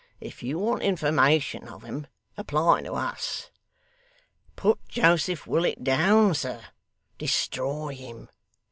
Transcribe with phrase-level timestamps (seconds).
[0.19, 3.51] If you want information of 'em, apply to us.
[4.55, 6.59] Put Joseph Willet down, sir.
[7.19, 8.29] Destroy him.